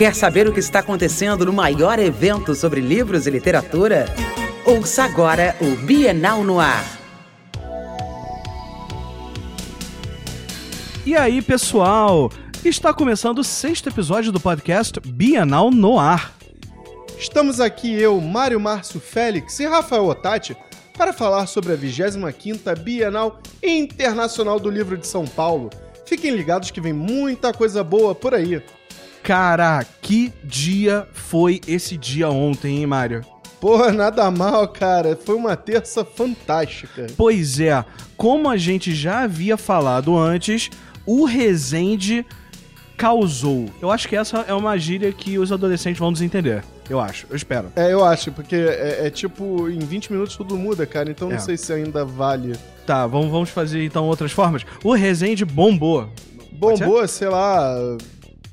Quer 0.00 0.14
saber 0.14 0.48
o 0.48 0.52
que 0.54 0.60
está 0.60 0.78
acontecendo 0.78 1.44
no 1.44 1.52
maior 1.52 1.98
evento 1.98 2.54
sobre 2.54 2.80
livros 2.80 3.26
e 3.26 3.30
literatura? 3.30 4.06
Ouça 4.64 5.04
agora 5.04 5.54
o 5.60 5.76
Bienal 5.76 6.42
no 6.42 6.58
Ar. 6.58 6.98
E 11.04 11.14
aí, 11.14 11.42
pessoal? 11.42 12.32
Está 12.64 12.94
começando 12.94 13.40
o 13.40 13.44
sexto 13.44 13.90
episódio 13.90 14.32
do 14.32 14.40
podcast 14.40 14.98
Bienal 15.04 15.70
no 15.70 15.98
Ar. 15.98 16.34
Estamos 17.18 17.60
aqui 17.60 17.92
eu, 17.92 18.18
Mário 18.22 18.58
Márcio 18.58 19.00
Félix 19.00 19.60
e 19.60 19.66
Rafael 19.66 20.06
Otati 20.06 20.56
para 20.96 21.12
falar 21.12 21.46
sobre 21.46 21.74
a 21.74 21.76
25ª 21.76 22.74
Bienal 22.78 23.38
Internacional 23.62 24.58
do 24.58 24.70
Livro 24.70 24.96
de 24.96 25.06
São 25.06 25.26
Paulo. 25.26 25.68
Fiquem 26.06 26.30
ligados 26.30 26.70
que 26.70 26.80
vem 26.80 26.94
muita 26.94 27.52
coisa 27.52 27.84
boa 27.84 28.14
por 28.14 28.32
aí. 28.32 28.62
Cara, 29.22 29.84
que 30.00 30.32
dia 30.42 31.06
foi 31.12 31.60
esse 31.66 31.96
dia 31.96 32.30
ontem, 32.30 32.78
hein, 32.78 32.86
Mário? 32.86 33.24
Porra, 33.60 33.92
nada 33.92 34.30
mal, 34.30 34.66
cara. 34.68 35.14
Foi 35.22 35.34
uma 35.36 35.54
terça 35.56 36.04
fantástica. 36.04 37.06
Pois 37.16 37.60
é, 37.60 37.84
como 38.16 38.48
a 38.48 38.56
gente 38.56 38.94
já 38.94 39.20
havia 39.24 39.56
falado 39.56 40.16
antes, 40.16 40.70
o 41.04 41.26
Resende 41.26 42.24
causou. 42.96 43.66
Eu 43.80 43.90
acho 43.90 44.08
que 44.08 44.16
essa 44.16 44.38
é 44.48 44.54
uma 44.54 44.76
gíria 44.78 45.12
que 45.12 45.38
os 45.38 45.52
adolescentes 45.52 45.98
vão 45.98 46.10
nos 46.10 46.22
entender. 46.22 46.64
Eu 46.88 46.98
acho, 46.98 47.26
eu 47.30 47.36
espero. 47.36 47.70
É, 47.76 47.92
eu 47.92 48.04
acho, 48.04 48.32
porque 48.32 48.56
é, 48.56 49.06
é 49.06 49.10
tipo, 49.10 49.68
em 49.68 49.78
20 49.78 50.12
minutos 50.12 50.36
tudo 50.36 50.56
muda, 50.56 50.84
cara. 50.86 51.10
Então 51.10 51.30
É. 51.30 51.34
não 51.34 51.40
sei 51.40 51.56
se 51.56 51.72
ainda 51.72 52.04
vale. 52.04 52.54
Tá, 52.86 53.06
vamos, 53.06 53.30
vamos 53.30 53.50
fazer 53.50 53.84
então 53.84 54.06
outras 54.06 54.32
formas. 54.32 54.64
O 54.82 54.92
Resende 54.94 55.44
bombou. 55.44 56.08
Bombou, 56.52 57.06
sei 57.06 57.28
lá, 57.28 57.74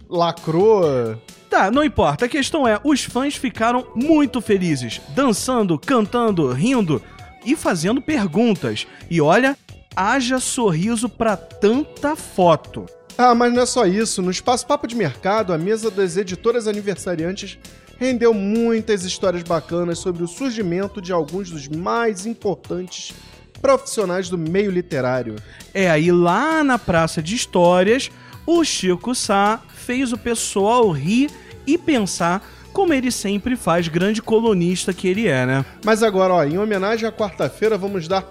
lacrou. 0.10 1.18
Tá, 1.50 1.72
não 1.72 1.84
importa. 1.84 2.26
A 2.26 2.30
questão 2.30 2.68
é, 2.68 2.80
os 2.84 3.04
fãs 3.04 3.36
ficaram 3.36 3.88
muito 3.96 4.42
felizes, 4.42 5.02
dançando, 5.10 5.78
cantando, 5.80 6.52
rindo 6.52 7.02
e 7.46 7.56
fazendo 7.56 8.02
perguntas. 8.02 8.86
E 9.10 9.22
olha, 9.22 9.58
haja 9.96 10.40
sorriso 10.40 11.08
pra 11.08 11.38
tanta 11.38 12.16
foto. 12.16 12.86
Ah, 13.18 13.34
mas 13.34 13.54
não 13.54 13.64
é 13.64 13.66
só 13.66 13.86
isso. 13.86 14.22
No 14.22 14.30
Espaço 14.30 14.68
Papo 14.68 14.86
de 14.86 14.96
Mercado, 14.96 15.52
a 15.52 15.58
mesa 15.58 15.90
das 15.90 16.18
editoras 16.18 16.68
aniversariantes 16.68 17.58
rendeu 17.98 18.34
muitas 18.34 19.04
histórias 19.04 19.42
bacanas 19.42 19.98
sobre 19.98 20.24
o 20.24 20.28
surgimento 20.28 21.02
de 21.02 21.12
alguns 21.12 21.50
dos 21.50 21.68
mais 21.68 22.28
importantes 22.28 23.14
profissionais 23.60 24.30
do 24.30 24.38
meio 24.38 24.70
literário. 24.70 25.36
É 25.74 25.90
aí 25.90 26.12
lá 26.12 26.64
na 26.64 26.78
Praça 26.78 27.24
de 27.24 27.36
Histórias, 27.36 28.12
o 28.48 28.64
Chico 28.64 29.14
Sá 29.14 29.60
fez 29.76 30.12
o 30.12 30.18
pessoal 30.18 30.90
rir 30.90 31.30
e 31.68 31.78
pensar 31.78 32.42
como 32.74 32.94
ele 32.94 33.12
sempre 33.12 33.56
faz, 33.56 33.88
grande 33.88 34.22
colunista 34.22 34.94
que 34.94 35.08
ele 35.08 35.28
é, 35.28 35.46
né? 35.46 35.66
Mas 35.84 36.02
agora, 36.04 36.34
ó, 36.36 36.44
em 36.44 36.58
homenagem 36.58 37.08
à 37.10 37.12
quarta-feira, 37.12 37.78
vamos 37.78 38.08
dar 38.08 38.24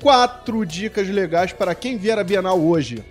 quatro 0.00 0.64
dicas 0.64 1.06
legais 1.08 1.52
para 1.52 1.74
quem 1.74 1.98
vier 1.98 2.18
à 2.18 2.24
Bienal 2.24 2.58
hoje. 2.58 3.04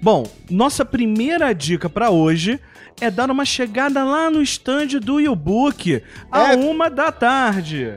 Bom, 0.00 0.26
nossa 0.50 0.84
primeira 0.84 1.52
dica 1.52 1.88
pra 1.90 2.10
hoje 2.10 2.58
é 3.00 3.10
dar 3.10 3.30
uma 3.30 3.44
chegada 3.44 4.02
lá 4.02 4.30
no 4.30 4.42
stand 4.42 4.98
do 5.00 5.16
U-Book 5.30 6.02
à 6.30 6.54
É. 6.54 6.56
uma 6.56 6.88
da 6.88 7.12
tarde. 7.12 7.94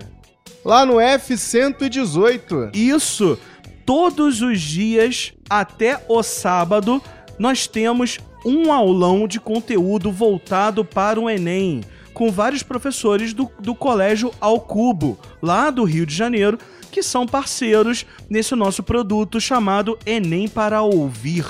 Lá 0.64 0.86
no 0.86 0.96
F118. 0.96 2.72
Isso, 2.76 3.40
todos 3.86 4.42
os 4.42 4.60
dias 4.60 5.32
até 5.50 6.04
o 6.10 6.22
sábado 6.22 7.02
nós 7.38 7.68
temos 7.68 8.20
um 8.46 8.72
aulão 8.72 9.28
de 9.28 9.40
conteúdo 9.40 10.12
voltado 10.12 10.86
para 10.86 11.20
o 11.20 11.30
Enem, 11.30 11.82
com 12.14 12.32
vários 12.32 12.64
professores 12.64 13.34
do, 13.34 13.50
do 13.60 13.74
Colégio 13.74 14.32
Ao 14.40 14.60
Cubo, 14.60 15.20
lá 15.42 15.70
do 15.70 15.84
Rio 15.84 16.06
de 16.06 16.16
Janeiro, 16.16 16.58
que 16.92 17.04
são 17.04 17.26
parceiros 17.26 18.06
nesse 18.30 18.56
nosso 18.56 18.82
produto 18.82 19.42
chamado 19.42 19.98
Enem 20.06 20.48
para 20.48 20.82
Ouvir. 20.82 21.46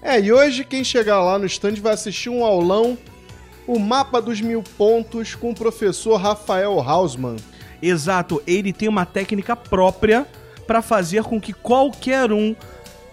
É, 0.00 0.20
e 0.20 0.32
hoje 0.32 0.64
quem 0.64 0.84
chegar 0.84 1.20
lá 1.20 1.38
no 1.38 1.46
stand 1.46 1.74
vai 1.80 1.94
assistir 1.94 2.28
um 2.28 2.44
aulão, 2.44 2.96
o 3.66 3.78
Mapa 3.78 4.22
dos 4.22 4.40
Mil 4.40 4.62
Pontos, 4.76 5.34
com 5.34 5.50
o 5.50 5.54
professor 5.54 6.16
Rafael 6.16 6.80
Hausmann. 6.80 7.36
Exato, 7.82 8.42
ele 8.46 8.72
tem 8.72 8.88
uma 8.88 9.04
técnica 9.04 9.56
própria 9.56 10.26
para 10.66 10.82
fazer 10.82 11.24
com 11.24 11.40
que 11.40 11.52
qualquer 11.52 12.30
um 12.30 12.54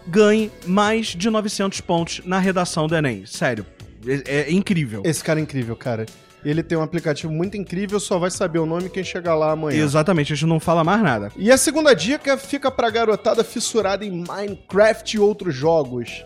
ganhe 0.07 0.51
mais 0.65 1.07
de 1.07 1.29
900 1.29 1.81
pontos 1.81 2.21
na 2.25 2.39
redação 2.39 2.87
do 2.87 2.95
Enem. 2.95 3.25
Sério, 3.25 3.65
é, 4.05 4.41
é 4.41 4.51
incrível. 4.51 5.01
Esse 5.05 5.23
cara 5.23 5.39
é 5.39 5.43
incrível, 5.43 5.75
cara. 5.75 6.05
Ele 6.43 6.61
tem 6.61 6.77
um 6.77 6.83
aplicativo 6.83 7.33
muito 7.33 7.57
incrível, 7.57 7.99
só 7.99 8.19
vai 8.19 8.29
saber 8.29 8.59
o 8.59 8.67
nome 8.67 8.87
quem 8.87 9.03
chegar 9.03 9.33
lá 9.33 9.51
amanhã. 9.51 9.83
Exatamente, 9.83 10.31
a 10.31 10.35
gente 10.35 10.47
não 10.47 10.59
fala 10.59 10.83
mais 10.83 11.01
nada. 11.01 11.31
E 11.35 11.51
a 11.51 11.57
segunda 11.57 11.95
dica 11.95 12.37
fica 12.37 12.69
pra 12.69 12.91
garotada 12.91 13.43
fissurada 13.43 14.05
em 14.05 14.11
Minecraft 14.11 15.17
e 15.17 15.19
outros 15.19 15.55
jogos. 15.55 16.23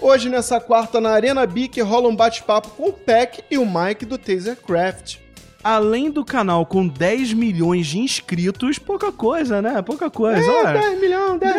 Hoje, 0.00 0.28
nessa 0.28 0.60
quarta, 0.60 1.00
na 1.00 1.10
Arena 1.10 1.46
Bic, 1.46 1.80
rola 1.80 2.08
um 2.08 2.16
bate-papo 2.16 2.70
com 2.70 2.88
o 2.88 2.92
Peck 2.92 3.42
e 3.48 3.58
o 3.58 3.66
Mike 3.66 4.04
do 4.04 4.18
Tasercraft. 4.18 5.16
Além 5.62 6.10
do 6.10 6.24
canal 6.24 6.64
com 6.64 6.86
10 6.86 7.32
milhões 7.32 7.86
de 7.88 7.98
inscritos, 7.98 8.78
pouca 8.78 9.10
coisa, 9.10 9.60
né? 9.60 9.82
Pouca 9.82 10.08
coisa. 10.08 10.40
É, 10.40 10.48
olha. 10.48 10.80
10 10.80 11.00
milhões, 11.00 11.40
10, 11.40 11.54
10, 11.54 11.57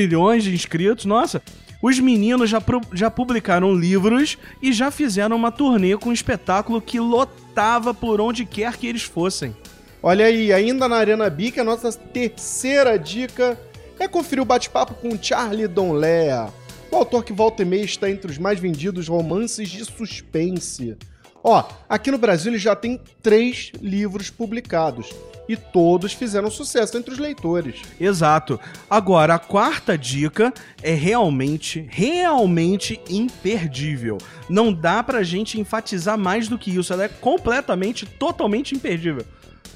milhões. 0.00 0.10
10 0.10 0.10
milhões 0.10 0.44
de 0.44 0.54
inscritos, 0.54 1.04
nossa. 1.04 1.42
Os 1.82 1.98
meninos 1.98 2.50
já, 2.50 2.62
já 2.92 3.10
publicaram 3.10 3.74
livros 3.74 4.36
e 4.60 4.72
já 4.72 4.90
fizeram 4.90 5.36
uma 5.36 5.50
turnê 5.50 5.96
com 5.96 6.10
um 6.10 6.12
espetáculo 6.12 6.80
que 6.80 7.00
lotava 7.00 7.94
por 7.94 8.20
onde 8.20 8.44
quer 8.44 8.76
que 8.76 8.86
eles 8.86 9.02
fossem. 9.02 9.56
Olha 10.02 10.26
aí, 10.26 10.52
ainda 10.52 10.88
na 10.88 10.96
Arena 10.96 11.28
Bic, 11.28 11.58
a 11.58 11.64
nossa 11.64 11.92
terceira 11.92 12.98
dica 12.98 13.58
é 13.98 14.08
conferir 14.08 14.42
o 14.42 14.46
bate-papo 14.46 14.94
com 14.94 15.22
Charlie 15.22 15.68
Donlea, 15.68 16.48
o 16.90 16.96
autor 16.96 17.22
que 17.22 17.32
volta 17.32 17.62
e 17.62 17.64
meia 17.64 17.84
está 17.84 18.10
entre 18.10 18.30
os 18.30 18.38
mais 18.38 18.58
vendidos 18.58 19.08
romances 19.08 19.68
de 19.68 19.84
suspense. 19.84 20.96
Ó, 21.42 21.64
aqui 21.88 22.10
no 22.10 22.18
Brasil 22.18 22.52
ele 22.52 22.58
já 22.58 22.76
tem 22.76 23.00
três 23.22 23.72
livros 23.80 24.30
publicados 24.30 25.10
e 25.48 25.56
todos 25.56 26.12
fizeram 26.12 26.48
sucesso 26.48 26.96
entre 26.96 27.12
os 27.12 27.18
leitores. 27.18 27.82
Exato. 27.98 28.60
Agora, 28.88 29.34
a 29.34 29.38
quarta 29.38 29.98
dica 29.98 30.54
é 30.80 30.94
realmente, 30.94 31.84
realmente 31.90 33.00
imperdível. 33.08 34.16
Não 34.48 34.72
dá 34.72 35.02
pra 35.02 35.24
gente 35.24 35.58
enfatizar 35.58 36.16
mais 36.16 36.46
do 36.46 36.56
que 36.56 36.70
isso. 36.70 36.92
Ela 36.92 37.04
é 37.04 37.08
completamente, 37.08 38.06
totalmente 38.06 38.76
imperdível. 38.76 39.26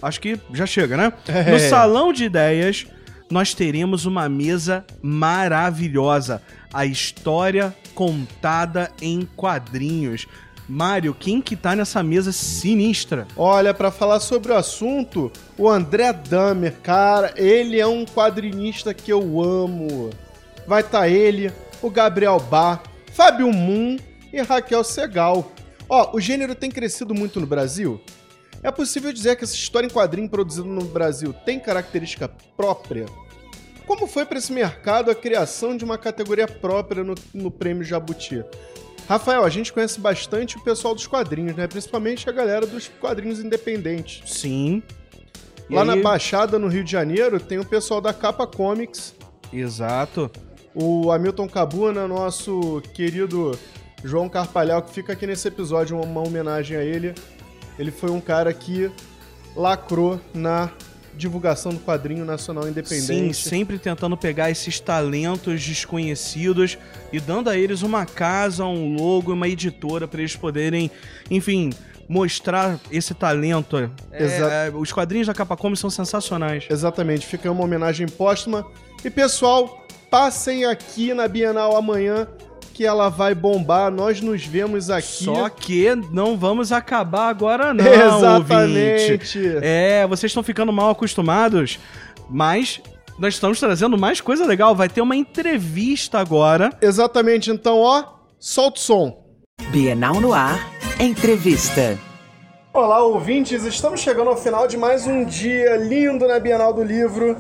Acho 0.01 0.21
que 0.21 0.39
já 0.53 0.65
chega, 0.65 0.97
né? 0.97 1.13
É. 1.27 1.51
No 1.51 1.59
Salão 1.59 2.13
de 2.13 2.25
Ideias, 2.25 2.87
nós 3.29 3.53
teremos 3.53 4.07
uma 4.07 4.29
mesa 4.29 4.85
maravilhosa. 5.03 6.41
A 6.73 6.87
história 6.87 7.75
contada 7.97 8.93
em 9.03 9.29
quadrinhos. 9.35 10.29
Mário, 10.69 11.15
quem 11.15 11.43
que 11.43 11.57
tá 11.57 11.77
nessa 11.77 12.03
mesa 12.03 12.33
sinistra? 12.33 13.27
Olha, 13.37 13.75
pra 13.75 13.91
falar 13.91 14.21
sobre 14.21 14.53
o 14.53 14.57
assunto, 14.57 15.31
o 15.59 15.69
André 15.69 16.13
Damer, 16.13 16.75
cara, 16.83 17.35
ele 17.37 17.79
é 17.79 17.87
um 17.87 18.07
quadrinista 18.07 18.95
que 18.95 19.13
eu 19.13 19.43
amo. 19.43 20.11
Vai 20.67 20.81
estar 20.81 21.09
ele, 21.09 21.53
o 21.83 21.91
Gabriel 21.91 22.41
Bar, 22.41 22.83
Fábio 23.13 23.53
Moon 23.53 23.99
e 24.33 24.41
Raquel 24.41 24.83
Segal. 24.83 25.53
Ó, 25.87 26.17
o 26.17 26.21
gênero 26.21 26.55
tem 26.55 26.71
crescido 26.71 27.15
muito 27.15 27.39
no 27.39 27.47
Brasil. 27.47 28.01
É 28.63 28.71
possível 28.71 29.13
dizer 29.13 29.37
que 29.37 29.45
essa 29.45 29.55
história 29.55 29.87
em 29.87 29.91
quadrinho 29.91 30.29
produzida 30.29 30.67
no 30.67 30.85
Brasil 30.85 31.35
tem 31.45 31.61
característica 31.61 32.31
própria? 32.57 33.05
Como 33.87 34.07
foi 34.07 34.25
para 34.25 34.39
esse 34.39 34.51
mercado 34.51 35.11
a 35.11 35.15
criação 35.15 35.77
de 35.77 35.85
uma 35.85 35.99
categoria 35.99 36.49
própria 36.49 37.05
no, 37.05 37.15
no 37.35 37.51
Prêmio 37.51 37.85
Jabuti? 37.85 38.43
Rafael, 39.09 39.45
a 39.45 39.51
gente 39.51 39.73
conhece 39.73 40.01
bastante 40.01 40.57
o 40.57 40.61
pessoal 40.61 40.95
dos 40.95 41.07
quadrinhos, 41.07 41.55
né? 41.57 41.67
Principalmente 41.67 42.29
a 42.29 42.33
galera 42.33 42.67
dos 42.67 42.89
quadrinhos 43.01 43.39
independentes. 43.39 44.23
Sim. 44.31 44.83
E 45.69 45.75
Lá 45.75 45.83
aí- 45.83 45.87
na 45.89 45.97
Baixada, 45.97 46.59
no 46.59 46.69
Rio 46.69 46.83
de 46.85 46.91
Janeiro, 46.93 47.39
tem 47.39 47.59
o 47.59 47.65
pessoal 47.65 48.01
da 48.01 48.13
Capa 48.15 48.47
Comics, 48.47 49.15
Exato. 49.53 50.31
o 50.75 51.11
Hamilton 51.13 51.49
Cabuna, 51.49 52.09
nosso 52.09 52.83
querido 52.95 53.59
João 54.03 54.29
Carpalhal, 54.29 54.83
que 54.83 54.93
fica 54.93 55.13
aqui 55.13 55.27
nesse 55.27 55.49
episódio, 55.49 55.99
uma 56.01 56.21
homenagem 56.27 56.77
a 56.77 56.83
ele. 56.83 57.15
Ele 57.79 57.91
foi 57.91 58.11
um 58.11 58.21
cara 58.21 58.53
que 58.53 58.91
lacrou 59.57 60.21
na 60.35 60.71
divulgação 61.17 61.73
do 61.73 61.81
quadrinho 61.81 62.25
nacional 62.25 62.65
Sim, 62.65 62.71
independente. 62.71 63.35
sempre 63.37 63.79
tentando 63.79 64.17
pegar 64.17 64.51
esses 64.51 64.81
talentos 64.81 65.63
desconhecidos 65.65 66.79
e 67.13 67.21
dando 67.21 67.49
a 67.51 67.57
eles 67.57 67.83
uma 67.83 68.05
casa, 68.05 68.65
um 68.65 68.95
logo, 68.95 69.33
uma 69.33 69.49
editora 69.49 70.07
para 70.09 70.21
eles 70.21 70.37
poderem, 70.37 70.91
enfim, 71.31 71.71
mostrar 72.09 72.79
esse 72.91 73.15
talento. 73.15 73.77
É, 74.11 74.25
é, 74.67 74.73
os 74.75 74.93
quadrinhos 74.93 75.27
da 75.27 75.35
Capcom 75.35 75.75
são 75.75 75.91
sensacionais. 75.91 76.67
Exatamente, 76.69 77.27
fica 77.27 77.51
uma 77.51 77.65
homenagem 77.65 78.07
póstuma. 78.07 78.67
E 79.05 79.11
pessoal, 79.11 79.87
passem 80.11 80.65
aqui 80.65 81.13
na 81.13 81.29
Bienal 81.29 81.77
amanhã 81.77 82.29
que 82.75 82.85
ela 82.85 83.09
vai 83.09 83.35
bombar. 83.35 83.91
Nós 83.91 84.21
nos 84.21 84.45
vemos 84.45 84.91
aqui. 84.91 85.25
Só 85.25 85.49
que 85.49 85.95
não 86.11 86.37
vamos 86.37 86.73
acabar 86.73 87.29
agora, 87.29 87.73
não. 87.73 87.87
Exatamente. 87.87 89.13
Ouvinte. 89.13 89.59
É, 89.63 90.05
vocês 90.09 90.31
estão 90.31 90.43
ficando 90.43 90.73
mal 90.73 90.91
acostumados, 90.91 91.79
mas 92.29 92.83
nós 93.17 93.35
estamos 93.35 93.61
trazendo 93.61 93.97
mais 93.97 94.21
coisa 94.21 94.45
legal. 94.45 94.75
Vai 94.75 94.89
ter 94.89 95.01
uma 95.01 95.15
entrevista 95.15 96.19
agora. 96.19 96.71
Exatamente. 96.83 97.51
Então, 97.51 97.79
ó, 97.79 98.05
solta 98.41 98.79
o 98.79 98.83
som. 98.83 99.25
Bienal 99.71 100.21
no 100.21 100.35
ar, 100.35 100.59
entrevista. 100.99 101.97
Olá, 102.73 103.05
ouvintes! 103.05 103.65
Estamos 103.65 104.01
chegando 104.01 104.31
ao 104.31 104.37
final 104.37 104.67
de 104.67 104.77
mais 104.77 105.07
um 105.07 105.25
dia 105.25 105.77
lindo 105.77 106.27
na 106.27 106.41
Bienal 106.41 106.73
do 106.73 106.83
Livro. 106.83 107.37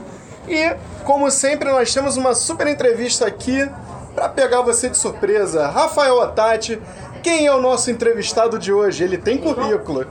E, 0.48 0.76
como 1.02 1.28
sempre, 1.28 1.72
nós 1.72 1.92
temos 1.92 2.16
uma 2.16 2.36
super 2.36 2.68
entrevista 2.68 3.26
aqui 3.26 3.68
para 4.14 4.28
pegar 4.28 4.62
você 4.62 4.88
de 4.88 4.96
surpresa. 4.96 5.66
Rafael 5.68 6.16
Otati, 6.16 6.80
quem 7.22 7.46
é 7.46 7.54
o 7.54 7.60
nosso 7.60 7.90
entrevistado 7.90 8.58
de 8.58 8.72
hoje? 8.72 9.02
Ele 9.04 9.18
tem 9.18 9.38
currículo. 9.38 10.06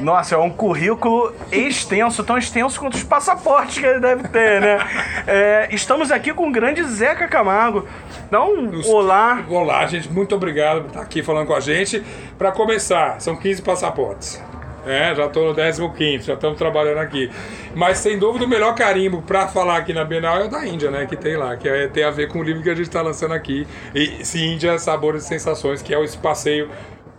Nossa, 0.00 0.34
é 0.34 0.38
um 0.38 0.48
currículo 0.48 1.34
extenso, 1.52 2.24
tão 2.24 2.38
extenso 2.38 2.80
quanto 2.80 2.94
os 2.94 3.04
passaportes 3.04 3.78
que 3.78 3.84
ele 3.84 4.00
deve 4.00 4.28
ter, 4.28 4.60
né? 4.60 4.78
É, 5.26 5.68
estamos 5.72 6.10
aqui 6.10 6.32
com 6.32 6.48
o 6.48 6.52
grande 6.52 6.82
Zeca 6.84 7.28
Camargo. 7.28 7.86
Então, 8.26 8.70
olá. 8.86 9.44
Olá, 9.48 9.86
gente. 9.86 10.10
Muito 10.10 10.34
obrigado 10.34 10.82
por 10.82 10.88
estar 10.88 11.02
aqui 11.02 11.22
falando 11.22 11.46
com 11.46 11.54
a 11.54 11.60
gente. 11.60 12.02
Para 12.38 12.50
começar, 12.50 13.20
são 13.20 13.36
15 13.36 13.60
passaportes. 13.60 14.42
É, 14.86 15.14
já 15.14 15.26
estou 15.26 15.54
no 15.54 15.92
15, 15.92 16.26
já 16.26 16.34
estamos 16.34 16.58
trabalhando 16.58 16.98
aqui. 16.98 17.30
Mas 17.74 17.98
sem 17.98 18.18
dúvida 18.18 18.44
o 18.44 18.48
melhor 18.48 18.74
carimbo 18.74 19.22
para 19.22 19.48
falar 19.48 19.76
aqui 19.78 19.92
na 19.92 20.04
Bienal 20.04 20.38
é 20.38 20.44
o 20.44 20.48
da 20.48 20.66
Índia, 20.66 20.90
né? 20.90 21.06
Que 21.06 21.16
tem 21.16 21.36
lá, 21.36 21.56
que 21.56 21.68
é, 21.68 21.88
tem 21.88 22.04
a 22.04 22.10
ver 22.10 22.28
com 22.28 22.40
o 22.40 22.42
livro 22.42 22.62
que 22.62 22.70
a 22.70 22.74
gente 22.74 22.88
está 22.88 23.02
lançando 23.02 23.34
aqui. 23.34 23.66
E 23.94 24.24
se 24.24 24.44
Índia, 24.44 24.78
Sabores 24.78 25.24
e 25.24 25.28
Sensações, 25.28 25.82
que 25.82 25.94
é 25.94 26.02
esse 26.02 26.18
passeio 26.18 26.70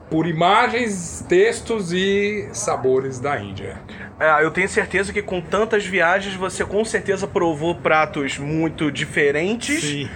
por 0.10 0.28
imagens, 0.28 1.26
textos 1.30 1.94
e 1.94 2.50
sabores 2.52 3.18
da 3.18 3.40
Índia. 3.40 3.80
É, 4.20 4.44
eu 4.44 4.52
tenho 4.52 4.68
certeza 4.68 5.14
que 5.14 5.22
com 5.22 5.40
tantas 5.40 5.86
viagens 5.86 6.36
você 6.36 6.66
com 6.66 6.84
certeza 6.84 7.26
provou 7.26 7.76
pratos 7.76 8.38
muito 8.38 8.92
diferentes. 8.92 9.82
Sim. 9.82 10.10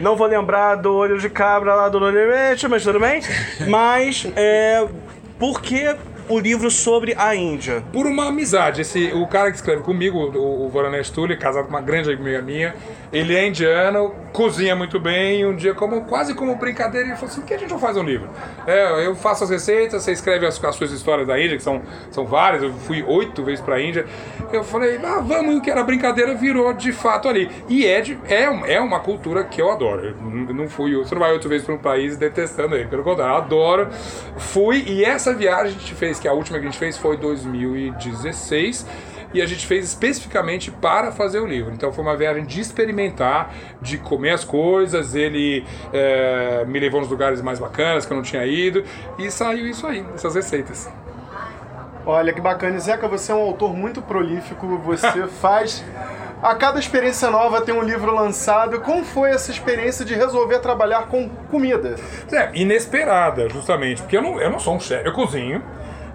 Não 0.00 0.16
vou 0.16 0.26
lembrar 0.26 0.74
do 0.74 0.92
olho 0.92 1.18
de 1.18 1.30
cabra 1.30 1.74
lá 1.74 1.88
do 1.88 2.00
Nordeste, 2.00 2.66
mas 2.66 2.82
tudo 2.82 2.98
bem. 2.98 3.22
Mas, 3.68 4.26
é, 4.36 4.86
por 5.38 5.62
que 5.62 5.96
o 6.28 6.38
livro 6.38 6.70
sobre 6.70 7.14
a 7.16 7.34
Índia? 7.34 7.82
Por 7.92 8.06
uma 8.06 8.28
amizade. 8.28 8.80
Esse, 8.80 9.12
o 9.12 9.26
cara 9.26 9.50
que 9.50 9.56
escreve 9.56 9.82
comigo, 9.82 10.18
o, 10.18 10.66
o 10.66 10.68
Varanesh 10.68 11.10
Tully, 11.10 11.36
casado 11.36 11.64
com 11.64 11.70
uma 11.70 11.80
grande 11.80 12.12
amiga 12.12 12.42
minha, 12.42 12.74
ele 13.12 13.34
é 13.34 13.46
indiano, 13.46 14.14
cozinha 14.32 14.76
muito 14.76 15.00
bem, 15.00 15.46
um 15.46 15.54
dia, 15.54 15.74
como, 15.74 16.02
quase 16.02 16.34
como 16.34 16.54
brincadeira, 16.56 17.06
ele 17.06 17.16
falou 17.16 17.30
assim, 17.30 17.40
por 17.40 17.46
que 17.46 17.54
a 17.54 17.58
gente 17.58 17.70
não 17.70 17.78
faz 17.78 17.96
um 17.96 18.02
livro? 18.02 18.28
É, 18.66 19.06
eu 19.06 19.14
faço 19.14 19.44
as 19.44 19.50
receitas, 19.50 20.02
você 20.02 20.12
escreve 20.12 20.46
as, 20.46 20.62
as 20.62 20.76
suas 20.76 20.90
histórias 20.92 21.26
da 21.26 21.40
Índia, 21.40 21.56
que 21.56 21.62
são, 21.62 21.82
são 22.10 22.26
várias, 22.26 22.62
eu 22.62 22.72
fui 22.72 23.02
oito 23.02 23.42
vezes 23.42 23.60
pra 23.60 23.80
Índia. 23.80 24.06
Eu 24.52 24.62
falei, 24.62 24.98
ah, 25.02 25.20
vamos, 25.20 25.54
e 25.54 25.58
o 25.58 25.62
que 25.62 25.70
era 25.70 25.82
brincadeira 25.82 26.34
virou 26.34 26.72
de 26.72 26.92
fato 26.92 27.28
ali. 27.28 27.50
E 27.68 27.86
é, 27.86 28.00
de, 28.00 28.18
é, 28.28 28.74
é 28.74 28.80
uma 28.80 29.00
cultura 29.00 29.44
que 29.44 29.60
eu 29.60 29.70
adoro. 29.70 30.14
Eu 30.48 30.54
não 30.54 30.68
fui, 30.68 30.94
você 30.96 31.14
não 31.14 31.22
vai 31.22 31.32
oito 31.32 31.48
vezes 31.48 31.64
pra 31.64 31.74
um 31.74 31.78
país 31.78 32.16
detestando 32.16 32.74
ele, 32.74 32.88
pelo 32.88 33.02
contrário, 33.02 33.32
eu 33.32 33.38
adoro. 33.38 33.88
Fui, 34.36 34.84
e 34.86 35.04
essa 35.04 35.32
viagem 35.34 35.76
a 35.76 35.78
gente 35.78 35.94
fez, 35.94 36.18
que 36.18 36.28
a 36.28 36.32
última 36.32 36.58
que 36.58 36.66
a 36.66 36.70
gente 36.70 36.78
fez 36.78 36.96
foi 36.98 37.16
em 37.16 37.20
2016 37.20 38.86
e 39.36 39.42
a 39.42 39.46
gente 39.46 39.66
fez 39.66 39.84
especificamente 39.84 40.70
para 40.70 41.12
fazer 41.12 41.40
o 41.40 41.46
livro. 41.46 41.72
Então 41.72 41.92
foi 41.92 42.02
uma 42.02 42.16
viagem 42.16 42.44
de 42.44 42.60
experimentar, 42.60 43.54
de 43.82 43.98
comer 43.98 44.30
as 44.30 44.44
coisas. 44.44 45.14
Ele 45.14 45.64
eh, 45.92 46.64
me 46.66 46.80
levou 46.80 47.00
nos 47.00 47.10
lugares 47.10 47.42
mais 47.42 47.58
bacanas 47.58 48.06
que 48.06 48.12
eu 48.12 48.16
não 48.16 48.22
tinha 48.22 48.46
ido 48.46 48.82
e 49.18 49.30
saiu 49.30 49.66
isso 49.66 49.86
aí, 49.86 50.04
essas 50.14 50.34
receitas. 50.34 50.90
Olha 52.06 52.32
que 52.32 52.40
bacana. 52.40 52.78
Zeca, 52.78 53.06
você 53.06 53.30
é 53.30 53.34
um 53.34 53.42
autor 53.42 53.76
muito 53.76 54.00
prolífico, 54.00 54.78
você 54.78 55.26
faz. 55.40 55.84
A 56.42 56.54
cada 56.54 56.78
experiência 56.78 57.30
nova 57.30 57.60
tem 57.60 57.74
um 57.74 57.82
livro 57.82 58.14
lançado. 58.14 58.80
Como 58.80 59.04
foi 59.04 59.30
essa 59.30 59.50
experiência 59.50 60.04
de 60.04 60.14
resolver 60.14 60.60
trabalhar 60.60 61.08
com 61.08 61.28
comida? 61.50 61.96
É, 62.32 62.50
inesperada, 62.54 63.48
justamente, 63.48 64.00
porque 64.02 64.16
eu 64.16 64.22
não, 64.22 64.40
eu 64.40 64.50
não 64.50 64.58
sou 64.58 64.76
um 64.76 64.80
chefe, 64.80 65.06
eu 65.06 65.12
cozinho. 65.12 65.62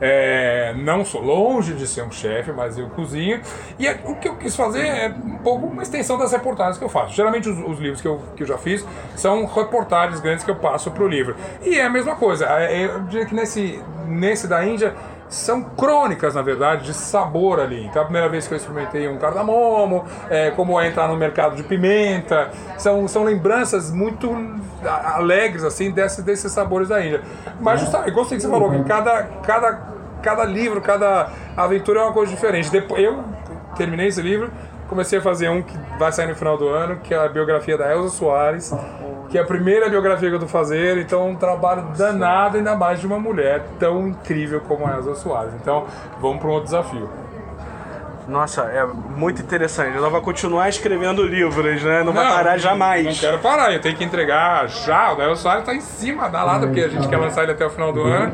É, 0.01 0.73
não 0.77 1.05
sou 1.05 1.21
longe 1.21 1.73
de 1.75 1.85
ser 1.87 2.01
um 2.01 2.11
chefe, 2.11 2.51
mas 2.51 2.77
eu 2.77 2.89
cozinho. 2.89 3.39
E 3.77 3.87
é- 3.87 3.99
o 4.05 4.15
que 4.15 4.27
eu 4.27 4.35
quis 4.35 4.55
fazer 4.55 4.85
é 4.85 5.09
um 5.09 5.37
pouco 5.37 5.67
uma 5.67 5.83
extensão 5.83 6.17
das 6.17 6.31
reportagens 6.31 6.77
que 6.77 6.83
eu 6.83 6.89
faço. 6.89 7.13
Geralmente 7.13 7.47
os, 7.47 7.57
os 7.59 7.79
livros 7.79 8.01
que 8.01 8.07
eu, 8.07 8.19
que 8.35 8.43
eu 8.43 8.47
já 8.47 8.57
fiz 8.57 8.85
são 9.15 9.45
reportagens 9.45 10.19
grandes 10.19 10.43
que 10.43 10.49
eu 10.51 10.55
passo 10.55 10.89
para 10.91 11.03
o 11.03 11.07
livro. 11.07 11.35
E 11.61 11.77
é 11.77 11.85
a 11.85 11.89
mesma 11.89 12.15
coisa. 12.15 12.45
é, 12.47 12.85
Eu 12.85 13.01
diria 13.03 13.25
que 13.25 13.35
nesse, 13.35 13.79
nesse 14.07 14.47
da 14.47 14.65
Índia 14.65 14.95
são 15.31 15.63
crônicas, 15.63 16.35
na 16.35 16.41
verdade, 16.41 16.83
de 16.83 16.93
sabor 16.93 17.61
ali. 17.61 17.85
Então, 17.85 18.01
a 18.01 18.05
primeira 18.05 18.27
vez 18.27 18.47
que 18.47 18.53
eu 18.53 18.57
experimentei 18.57 19.07
um 19.07 19.17
cardamomo, 19.17 20.05
é, 20.29 20.51
como 20.51 20.79
é 20.79 20.89
entrar 20.89 21.07
no 21.07 21.15
mercado 21.15 21.55
de 21.55 21.63
pimenta, 21.63 22.51
são, 22.77 23.07
são 23.07 23.23
lembranças 23.23 23.89
muito 23.89 24.29
alegres, 24.83 25.63
assim, 25.63 25.89
desse, 25.89 26.21
desses 26.21 26.51
sabores 26.51 26.89
da 26.89 27.03
Índia. 27.03 27.21
Mas, 27.61 27.79
justamente, 27.79 28.09
eu 28.09 28.13
gostei 28.13 28.37
que 28.37 28.43
você 28.43 28.49
falou 28.49 28.69
que 28.71 28.83
cada, 28.83 29.23
cada, 29.41 29.81
cada 30.21 30.43
livro, 30.43 30.81
cada 30.81 31.29
aventura 31.55 32.01
é 32.01 32.03
uma 32.03 32.13
coisa 32.13 32.29
diferente. 32.29 32.69
Depois, 32.69 33.01
eu 33.01 33.23
terminei 33.77 34.07
esse 34.07 34.21
livro, 34.21 34.51
comecei 34.89 35.19
a 35.19 35.21
fazer 35.21 35.47
um 35.47 35.61
que 35.61 35.73
vai 35.97 36.11
sair 36.11 36.27
no 36.27 36.35
final 36.35 36.57
do 36.57 36.67
ano, 36.67 36.97
que 36.97 37.13
é 37.13 37.17
a 37.17 37.29
biografia 37.29 37.77
da 37.77 37.89
Elza 37.89 38.09
Soares, 38.09 38.73
que 39.31 39.37
é 39.37 39.41
a 39.41 39.45
primeira 39.45 39.89
biografia 39.89 40.29
que 40.29 40.35
eu 40.35 40.39
tô 40.39 40.47
fazendo, 40.47 40.99
então 40.99 41.21
é 41.21 41.23
um 41.23 41.35
trabalho 41.35 41.83
danado, 41.97 42.57
ainda 42.57 42.75
mais 42.75 42.99
de 42.99 43.07
uma 43.07 43.17
mulher 43.17 43.63
tão 43.79 44.09
incrível 44.09 44.59
como 44.67 44.85
a 44.85 44.97
Elza 44.97 45.15
Soares. 45.15 45.53
Então, 45.53 45.85
vamos 46.19 46.39
para 46.39 46.49
um 46.49 46.51
outro 46.51 46.65
desafio. 46.65 47.09
Nossa, 48.27 48.63
é 48.63 48.85
muito 48.85 49.41
interessante. 49.41 49.95
Ela 49.95 50.09
vai 50.09 50.21
continuar 50.21 50.67
escrevendo 50.67 51.23
livros, 51.23 51.81
né? 51.81 52.03
Não, 52.03 52.11
vai 52.11 52.27
parar 52.27 52.57
jamais. 52.57 53.05
Não 53.05 53.13
quero 53.13 53.39
parar, 53.39 53.73
eu 53.73 53.79
tenho 53.79 53.95
que 53.95 54.03
entregar 54.03 54.67
já. 54.67 55.13
O 55.13 55.15
Dael 55.15 55.35
Soares 55.35 55.63
tá 55.63 55.73
em 55.73 55.81
cima 55.81 56.29
da 56.29 56.43
lata, 56.43 56.67
porque 56.67 56.81
a 56.81 56.89
gente 56.89 57.07
quer 57.07 57.17
lançar 57.17 57.43
ele 57.43 57.53
até 57.53 57.65
o 57.65 57.69
final 57.69 57.93
do 57.93 58.03
ano. 58.03 58.33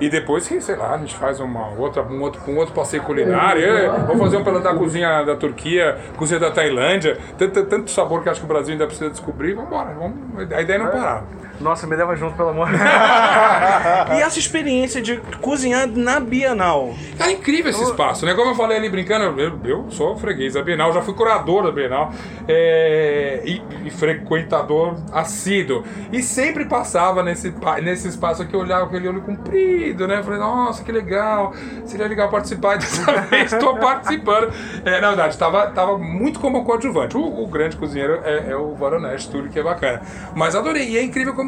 E 0.00 0.08
depois 0.10 0.46
que, 0.46 0.60
sei 0.60 0.76
lá, 0.76 0.94
a 0.94 0.98
gente 0.98 1.14
faz 1.14 1.40
uma 1.40 1.68
outra, 1.70 2.02
um, 2.02 2.20
outro, 2.20 2.40
um 2.48 2.56
outro 2.56 2.74
passeio 2.74 3.02
culinário. 3.02 3.62
Eu 3.62 4.06
vou 4.06 4.18
fazer 4.18 4.36
um 4.36 4.44
pela 4.44 4.60
da 4.60 4.74
cozinha 4.74 5.22
da 5.22 5.36
Turquia, 5.36 5.98
cozinha 6.16 6.40
da 6.40 6.50
Tailândia. 6.50 7.18
Tanto, 7.38 7.64
tanto 7.66 7.90
sabor 7.90 8.22
que 8.22 8.28
acho 8.28 8.40
que 8.40 8.46
o 8.46 8.48
Brasil 8.48 8.72
ainda 8.72 8.86
precisa 8.86 9.10
descobrir. 9.10 9.54
Vambora, 9.54 9.94
vamos, 9.94 10.52
a 10.52 10.60
ideia 10.60 10.76
é 10.76 10.78
não 10.78 10.90
parar. 10.90 11.24
Nossa, 11.60 11.86
me 11.86 11.96
leva 11.96 12.16
junto, 12.16 12.36
pelo 12.36 12.50
amor. 12.50 12.68
e 14.16 14.20
essa 14.20 14.38
experiência 14.38 15.00
de 15.00 15.18
cozinhar 15.40 15.86
na 15.86 16.18
Bienal? 16.20 16.94
É 17.18 17.30
incrível 17.30 17.70
esse 17.70 17.82
espaço, 17.82 18.26
né? 18.26 18.34
Como 18.34 18.50
eu 18.50 18.54
falei 18.54 18.76
ali 18.76 18.88
brincando, 18.88 19.40
eu, 19.40 19.60
eu 19.64 19.90
sou 19.90 20.16
freguês 20.16 20.54
da 20.54 20.62
Bienal, 20.62 20.92
já 20.92 21.00
fui 21.00 21.14
curador 21.14 21.62
da 21.62 21.70
Bienal 21.70 22.12
é, 22.48 23.42
e, 23.44 23.62
e 23.86 23.90
frequentador 23.90 24.96
assíduo. 25.12 25.84
E 26.12 26.22
sempre 26.22 26.64
passava 26.64 27.22
nesse, 27.22 27.54
nesse 27.82 28.08
espaço 28.08 28.42
aqui, 28.42 28.54
eu 28.54 28.60
olhava 28.60 28.86
aquele 28.86 29.08
olho 29.08 29.22
comprido, 29.22 30.08
né? 30.08 30.22
Falei, 30.22 30.38
nossa, 30.38 30.82
que 30.82 30.90
legal, 30.90 31.54
seria 31.84 32.06
legal 32.06 32.28
participar 32.28 32.76
dessa 32.78 33.12
vez, 33.22 33.52
estou 33.52 33.76
participando. 33.76 34.52
É, 34.84 35.00
na 35.00 35.08
verdade, 35.08 35.34
estava 35.34 35.68
tava 35.68 35.98
muito 35.98 36.40
como 36.40 36.64
coadjuvante. 36.64 37.16
O, 37.16 37.42
o 37.42 37.46
grande 37.46 37.76
cozinheiro 37.76 38.20
é, 38.24 38.50
é 38.50 38.56
o 38.56 38.74
Voronesh, 38.74 39.26
tudo 39.26 39.48
que 39.48 39.58
é 39.58 39.62
bacana. 39.62 40.02
Mas 40.34 40.54
adorei, 40.54 40.88
e 40.88 40.98
é 40.98 41.02
incrível 41.02 41.34
como. 41.34 41.43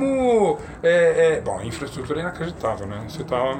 É, 0.82 1.34
é, 1.36 1.40
bom, 1.40 1.60
infraestrutura 1.62 2.20
é 2.20 2.22
inacreditável, 2.22 2.86
né? 2.86 3.04
Você 3.08 3.24
tá 3.24 3.58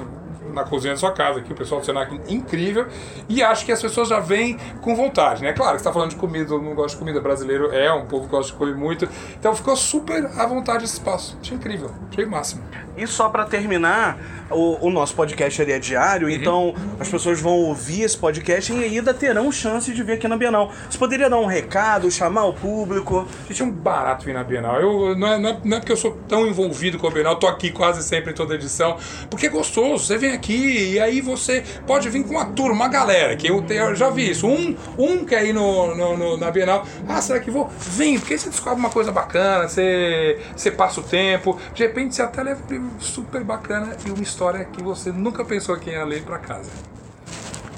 na 0.53 0.63
cozinha 0.63 0.93
da 0.93 0.99
sua 0.99 1.11
casa 1.11 1.39
aqui, 1.39 1.51
o 1.51 1.55
pessoal 1.55 1.81
do 1.81 1.85
Senac 1.85 2.19
incrível, 2.27 2.87
e 3.27 3.43
acho 3.43 3.65
que 3.65 3.71
as 3.71 3.81
pessoas 3.81 4.07
já 4.07 4.19
vêm 4.19 4.57
com 4.81 4.95
vontade, 4.95 5.43
né? 5.43 5.53
Claro 5.53 5.73
que 5.73 5.79
você 5.79 5.83
tá 5.83 5.93
falando 5.93 6.11
de 6.11 6.15
comida, 6.15 6.47
todo 6.47 6.61
mundo 6.61 6.75
gosta 6.75 6.95
de 6.95 6.99
comida, 6.99 7.19
brasileiro 7.19 7.71
é 7.73 7.91
um 7.91 8.05
povo 8.05 8.25
que 8.25 8.31
gosta 8.31 8.51
de 8.51 8.57
comer 8.57 8.75
muito, 8.75 9.07
então 9.37 9.55
ficou 9.55 9.75
super 9.75 10.25
à 10.25 10.45
vontade 10.45 10.85
esse 10.85 10.93
espaço. 10.93 11.37
Achei 11.41 11.57
incrível, 11.57 11.91
achei 12.09 12.25
o 12.25 12.31
máximo. 12.31 12.63
E 12.97 13.05
só 13.05 13.29
pra 13.29 13.45
terminar, 13.45 14.17
o, 14.49 14.87
o 14.87 14.89
nosso 14.89 15.13
podcast 15.13 15.61
ele 15.61 15.71
é 15.71 15.77
diário, 15.79 16.29
então 16.29 16.73
as 16.99 17.07
pessoas 17.07 17.39
vão 17.39 17.53
ouvir 17.53 18.01
esse 18.03 18.17
podcast 18.17 18.73
e 18.73 18.83
ainda 18.83 19.13
terão 19.13 19.51
chance 19.51 19.93
de 19.93 20.01
vir 20.03 20.13
aqui 20.13 20.27
na 20.27 20.35
Bienal. 20.35 20.71
Você 20.89 20.97
poderia 20.97 21.29
dar 21.29 21.37
um 21.37 21.45
recado, 21.45 22.09
chamar 22.09 22.45
o 22.45 22.53
público? 22.53 23.27
Gente, 23.47 23.61
é 23.61 23.65
um 23.65 23.71
barato 23.71 24.25
vir 24.25 24.33
na 24.33 24.43
Bienal. 24.43 24.81
Eu, 24.81 25.15
não, 25.15 25.27
é, 25.27 25.37
não, 25.37 25.49
é, 25.49 25.57
não 25.63 25.77
é 25.77 25.79
porque 25.79 25.91
eu 25.91 25.97
sou 25.97 26.17
tão 26.27 26.47
envolvido 26.47 26.97
com 26.97 27.07
a 27.07 27.11
Bienal, 27.11 27.35
tô 27.35 27.45
aqui 27.47 27.71
quase 27.71 28.01
sempre 28.03 28.31
em 28.31 28.33
toda 28.33 28.55
edição, 28.55 28.97
porque 29.29 29.45
é 29.45 29.49
gostoso. 29.49 30.05
Você 30.05 30.17
vem 30.17 30.31
aqui 30.31 30.93
e 30.93 30.99
aí 30.99 31.21
você 31.21 31.63
pode 31.85 32.09
vir 32.09 32.23
com 32.23 32.31
uma 32.31 32.45
turma, 32.45 32.73
uma 32.73 32.87
galera, 32.87 33.35
que 33.35 33.47
eu, 33.47 33.63
eu 33.69 33.95
já 33.95 34.09
vi 34.09 34.31
isso. 34.31 34.47
Um, 34.47 34.75
um 34.97 35.23
quer 35.23 35.45
ir 35.45 35.53
no, 35.53 35.93
no- 35.95 36.17
no- 36.17 36.37
na 36.37 36.49
Bienal. 36.49 36.85
Ah, 37.07 37.21
será 37.21 37.39
que 37.39 37.51
vou? 37.51 37.69
Vem, 37.77 38.17
porque 38.17 38.33
aí 38.33 38.39
você 38.39 38.49
descobre 38.49 38.79
uma 38.79 38.89
coisa 38.89 39.11
bacana, 39.11 39.67
você, 39.67 40.39
você 40.55 40.71
passa 40.71 40.99
o 40.99 41.03
tempo, 41.03 41.59
de 41.75 41.83
repente 41.83 42.15
você 42.15 42.21
até 42.23 42.41
leva 42.41 42.61
super 42.99 43.43
bacana 43.43 43.95
e 44.05 44.11
uma 44.11 44.23
história 44.23 44.65
que 44.65 44.81
você 44.81 45.11
nunca 45.11 45.43
pensou 45.45 45.77
que 45.77 45.89
ia 45.89 46.03
ler 46.03 46.23
pra 46.23 46.37
casa. 46.37 46.69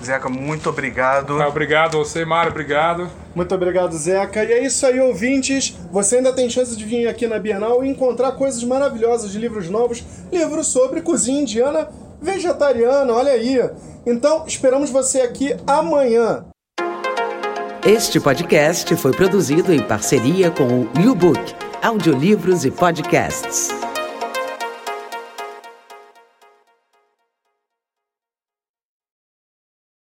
Zeca, 0.03 0.29
muito 0.29 0.69
obrigado. 0.69 1.41
Ah, 1.41 1.47
obrigado 1.47 1.97
você, 1.97 2.23
Mário, 2.23 2.51
obrigado. 2.51 3.09
Muito 3.35 3.53
obrigado, 3.53 3.97
Zeca. 3.97 4.43
E 4.43 4.53
é 4.53 4.63
isso 4.65 4.85
aí, 4.85 4.99
ouvintes. 4.99 5.77
Você 5.91 6.17
ainda 6.17 6.31
tem 6.31 6.49
chance 6.49 6.75
de 6.75 6.85
vir 6.85 7.07
aqui 7.07 7.27
na 7.27 7.37
Bienal 7.37 7.83
e 7.83 7.89
encontrar 7.89 8.31
coisas 8.33 8.63
maravilhosas 8.63 9.31
de 9.31 9.37
livros 9.37 9.69
novos, 9.69 10.03
livros 10.31 10.67
sobre 10.67 11.01
cozinha 11.01 11.41
indiana 11.41 11.89
vegetariana, 12.21 13.13
olha 13.13 13.31
aí. 13.31 13.59
Então, 14.05 14.45
esperamos 14.47 14.89
você 14.89 15.21
aqui 15.21 15.55
amanhã. 15.65 16.45
Este 17.85 18.19
podcast 18.19 18.95
foi 18.95 19.11
produzido 19.11 19.73
em 19.73 19.81
parceria 19.81 20.51
com 20.51 20.63
o 20.63 20.89
New 20.97 21.15
Book, 21.15 21.55
audiolivros 21.81 22.65
e 22.65 22.71
podcasts. 22.71 23.69